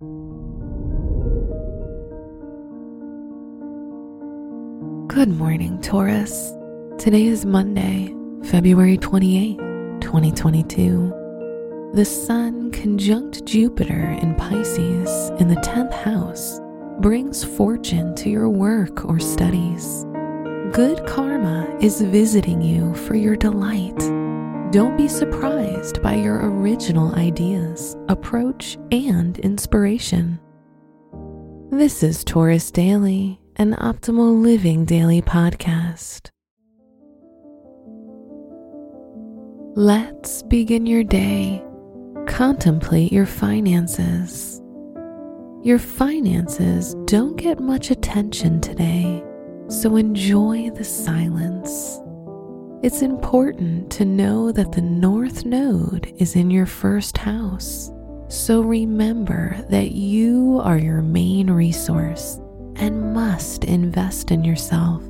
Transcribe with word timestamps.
Good 0.00 0.06
morning, 5.26 5.80
Taurus. 5.82 6.52
Today 7.00 7.26
is 7.26 7.44
Monday, 7.44 8.14
February 8.44 8.96
28, 8.96 9.56
2022. 10.00 11.90
The 11.94 12.04
Sun 12.04 12.70
conjunct 12.70 13.44
Jupiter 13.44 14.10
in 14.22 14.36
Pisces 14.36 15.30
in 15.40 15.48
the 15.48 15.56
10th 15.62 15.94
house 15.94 16.60
brings 17.00 17.42
fortune 17.42 18.14
to 18.14 18.30
your 18.30 18.48
work 18.48 19.04
or 19.04 19.18
studies. 19.18 20.04
Good 20.72 21.04
karma 21.08 21.76
is 21.80 22.00
visiting 22.02 22.62
you 22.62 22.94
for 22.94 23.16
your 23.16 23.34
delight. 23.34 23.98
Don't 24.70 24.96
be 24.96 25.08
surprised 25.08 26.02
by 26.02 26.14
your 26.14 26.40
original 26.50 27.14
ideas, 27.14 27.96
approach, 28.08 28.76
and 28.92 29.38
inspiration. 29.38 30.38
This 31.70 32.02
is 32.02 32.24
Taurus 32.24 32.70
Daily 32.70 33.40
an 33.58 33.74
optimal 33.74 34.40
living 34.40 34.84
daily 34.84 35.20
podcast. 35.20 36.30
Let's 39.74 40.44
begin 40.44 40.86
your 40.86 41.02
day. 41.02 41.64
Contemplate 42.28 43.10
your 43.10 43.26
finances. 43.26 44.62
Your 45.64 45.80
finances 45.80 46.94
don't 47.06 47.36
get 47.36 47.58
much 47.58 47.90
attention 47.90 48.60
today, 48.60 49.24
so 49.66 49.96
enjoy 49.96 50.70
the 50.70 50.84
silence. 50.84 52.00
It's 52.80 53.02
important 53.02 53.90
to 53.92 54.04
know 54.04 54.52
that 54.52 54.70
the 54.70 54.80
North 54.80 55.44
Node 55.44 56.12
is 56.18 56.36
in 56.36 56.48
your 56.48 56.64
first 56.64 57.18
house, 57.18 57.90
so 58.28 58.60
remember 58.60 59.56
that 59.68 59.90
you 59.90 60.60
are 60.62 60.78
your 60.78 61.02
main 61.02 61.50
resource 61.50 62.38
and 62.76 63.12
must 63.12 63.64
invest 63.64 64.30
in 64.30 64.44
yourself. 64.44 65.02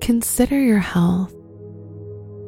Consider 0.00 0.60
your 0.60 0.78
health. 0.78 1.34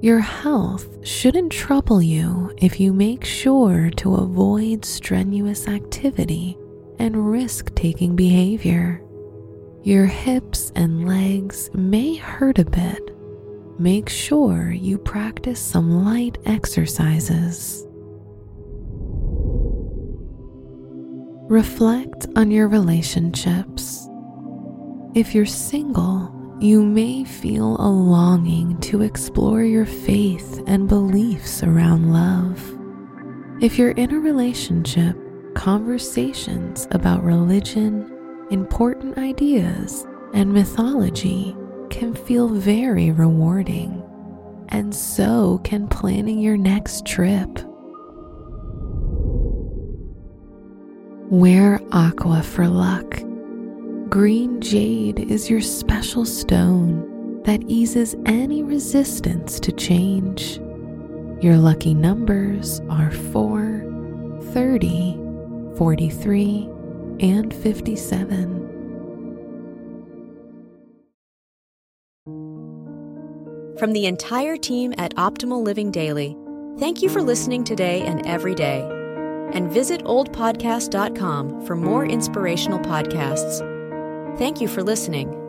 Your 0.00 0.20
health 0.20 1.04
shouldn't 1.04 1.50
trouble 1.50 2.00
you 2.00 2.54
if 2.58 2.78
you 2.78 2.92
make 2.92 3.24
sure 3.24 3.90
to 3.96 4.14
avoid 4.14 4.84
strenuous 4.84 5.66
activity 5.66 6.56
and 7.00 7.32
risk 7.32 7.74
taking 7.74 8.14
behavior. 8.14 9.02
Your 9.84 10.06
hips 10.06 10.72
and 10.74 11.06
legs 11.08 11.70
may 11.72 12.16
hurt 12.16 12.58
a 12.58 12.64
bit. 12.64 13.16
Make 13.78 14.08
sure 14.08 14.70
you 14.70 14.98
practice 14.98 15.60
some 15.60 16.04
light 16.04 16.36
exercises. 16.44 17.86
Reflect 21.48 22.26
on 22.34 22.50
your 22.50 22.66
relationships. 22.68 24.08
If 25.14 25.32
you're 25.34 25.46
single, 25.46 26.34
you 26.60 26.82
may 26.82 27.24
feel 27.24 27.76
a 27.76 27.88
longing 27.88 28.78
to 28.80 29.02
explore 29.02 29.62
your 29.62 29.86
faith 29.86 30.60
and 30.66 30.88
beliefs 30.88 31.62
around 31.62 32.12
love. 32.12 32.60
If 33.62 33.78
you're 33.78 33.92
in 33.92 34.12
a 34.12 34.18
relationship, 34.18 35.16
conversations 35.54 36.88
about 36.90 37.22
religion, 37.22 38.17
important 38.50 39.18
ideas, 39.18 40.06
and 40.34 40.52
mythology 40.52 41.56
can 41.90 42.14
feel 42.14 42.48
very 42.48 43.10
rewarding, 43.10 44.02
and 44.68 44.94
so 44.94 45.60
can 45.64 45.88
planning 45.88 46.38
your 46.38 46.56
next 46.56 47.06
trip. 47.06 47.48
Wear 51.30 51.80
aqua 51.92 52.42
for 52.42 52.68
luck. 52.68 53.22
Green 54.08 54.60
jade 54.60 55.20
is 55.20 55.50
your 55.50 55.60
special 55.60 56.24
stone 56.24 57.42
that 57.42 57.62
eases 57.68 58.16
any 58.24 58.62
resistance 58.62 59.60
to 59.60 59.70
change. 59.72 60.58
Your 61.42 61.56
lucky 61.56 61.94
numbers 61.94 62.80
are 62.88 63.10
4, 63.10 64.40
30, 64.52 65.20
43, 65.76 66.70
and 67.20 67.52
57. 67.52 68.58
From 73.78 73.92
the 73.92 74.06
entire 74.06 74.56
team 74.56 74.92
at 74.98 75.14
Optimal 75.14 75.62
Living 75.62 75.92
Daily, 75.92 76.36
thank 76.78 77.00
you 77.00 77.08
for 77.08 77.22
listening 77.22 77.62
today 77.62 78.02
and 78.02 78.26
every 78.26 78.54
day 78.54 78.80
and 79.52 79.70
visit 79.70 80.02
oldpodcast.com 80.04 81.64
for 81.64 81.76
more 81.76 82.04
inspirational 82.04 82.80
podcasts. 82.80 83.58
Thank 84.36 84.60
you 84.60 84.68
for 84.68 84.82
listening. 84.82 85.47